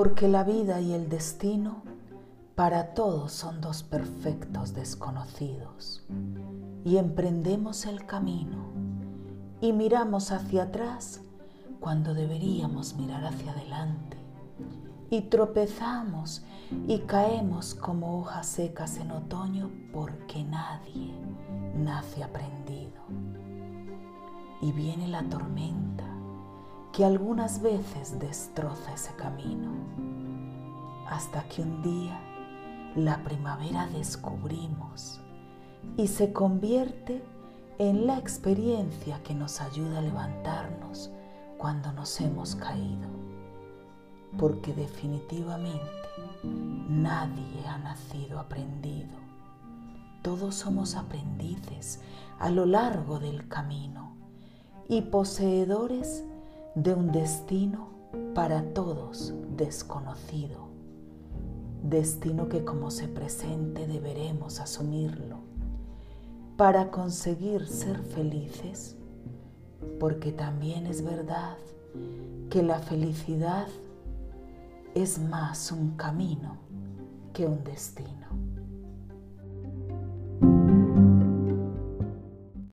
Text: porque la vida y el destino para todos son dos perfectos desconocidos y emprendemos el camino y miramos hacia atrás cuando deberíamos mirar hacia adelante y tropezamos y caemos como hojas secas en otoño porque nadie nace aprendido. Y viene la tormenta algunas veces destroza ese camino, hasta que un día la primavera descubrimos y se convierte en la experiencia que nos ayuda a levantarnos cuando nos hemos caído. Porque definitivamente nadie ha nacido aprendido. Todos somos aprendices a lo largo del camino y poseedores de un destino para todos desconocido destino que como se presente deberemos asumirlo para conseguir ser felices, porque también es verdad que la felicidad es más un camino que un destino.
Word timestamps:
porque 0.00 0.28
la 0.28 0.44
vida 0.44 0.80
y 0.80 0.94
el 0.94 1.10
destino 1.10 1.82
para 2.54 2.94
todos 2.94 3.32
son 3.32 3.60
dos 3.60 3.82
perfectos 3.82 4.72
desconocidos 4.72 6.02
y 6.86 6.96
emprendemos 6.96 7.84
el 7.84 8.06
camino 8.06 8.72
y 9.60 9.74
miramos 9.74 10.32
hacia 10.32 10.62
atrás 10.62 11.20
cuando 11.80 12.14
deberíamos 12.14 12.94
mirar 12.94 13.26
hacia 13.26 13.52
adelante 13.52 14.16
y 15.10 15.20
tropezamos 15.20 16.46
y 16.88 17.00
caemos 17.00 17.74
como 17.74 18.20
hojas 18.20 18.46
secas 18.46 18.96
en 18.96 19.10
otoño 19.10 19.70
porque 19.92 20.42
nadie 20.44 21.12
nace 21.74 22.24
aprendido. 22.24 23.02
Y 24.62 24.72
viene 24.72 25.08
la 25.08 25.22
tormenta 25.24 25.79
algunas 27.02 27.62
veces 27.62 28.18
destroza 28.18 28.94
ese 28.94 29.14
camino, 29.14 29.70
hasta 31.08 31.42
que 31.48 31.62
un 31.62 31.82
día 31.82 32.20
la 32.96 33.22
primavera 33.22 33.86
descubrimos 33.86 35.20
y 35.96 36.08
se 36.08 36.32
convierte 36.32 37.22
en 37.78 38.06
la 38.06 38.18
experiencia 38.18 39.22
que 39.22 39.34
nos 39.34 39.60
ayuda 39.60 39.98
a 39.98 40.02
levantarnos 40.02 41.10
cuando 41.56 41.92
nos 41.92 42.20
hemos 42.20 42.56
caído. 42.56 43.08
Porque 44.38 44.72
definitivamente 44.74 45.80
nadie 46.42 47.66
ha 47.66 47.78
nacido 47.78 48.38
aprendido. 48.38 49.18
Todos 50.22 50.54
somos 50.54 50.96
aprendices 50.96 52.00
a 52.38 52.50
lo 52.50 52.66
largo 52.66 53.18
del 53.18 53.48
camino 53.48 54.16
y 54.88 55.02
poseedores 55.02 56.24
de 56.74 56.94
un 56.94 57.12
destino 57.12 57.88
para 58.34 58.62
todos 58.72 59.34
desconocido 59.56 60.70
destino 61.82 62.48
que 62.48 62.64
como 62.64 62.90
se 62.90 63.08
presente 63.08 63.86
deberemos 63.86 64.60
asumirlo 64.60 65.38
para 66.56 66.90
conseguir 66.90 67.66
ser 67.66 67.98
felices, 67.98 68.96
porque 69.98 70.30
también 70.30 70.86
es 70.86 71.02
verdad 71.02 71.56
que 72.50 72.62
la 72.62 72.80
felicidad 72.80 73.66
es 74.94 75.18
más 75.18 75.72
un 75.72 75.92
camino 75.96 76.58
que 77.32 77.46
un 77.46 77.64
destino. 77.64 78.26